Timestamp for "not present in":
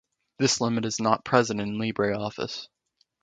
0.99-1.77